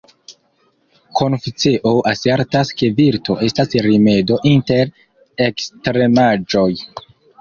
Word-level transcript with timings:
Konfuceo 1.19 1.91
asertas 2.11 2.71
ke 2.79 2.89
virto 3.01 3.37
estas 3.49 3.77
rimedo 3.89 4.39
inter 4.53 4.93
ekstremaĵoj. 5.51 6.69